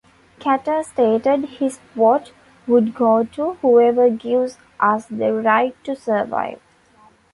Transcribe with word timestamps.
Katter 0.39 0.81
stated 0.83 1.45
his 1.59 1.77
vote 1.95 2.31
would 2.65 2.95
go 2.95 3.23
to 3.23 3.53
"whoever 3.61 4.09
gives 4.09 4.57
us 4.79 5.05
the 5.05 5.31
right 5.31 5.75
to 5.83 5.95
survive". 5.95 6.59